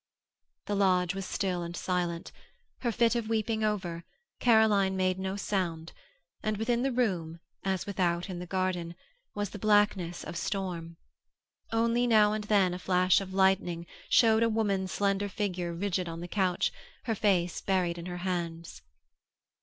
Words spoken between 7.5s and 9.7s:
as without in the garden, was the